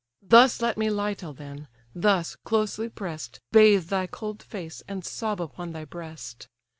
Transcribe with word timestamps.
Thus 0.23 0.63
let 0.63 0.79
me 0.79 0.89
lie 0.89 1.13
till 1.13 1.31
then! 1.33 1.67
thus, 1.93 2.35
closely 2.35 2.89
press'd, 2.89 3.39
Bathe 3.51 3.83
thy 3.89 4.07
cold 4.07 4.41
face, 4.41 4.81
and 4.87 5.05
sob 5.05 5.39
upon 5.39 5.73
thy 5.73 5.85
breast! 5.85 6.47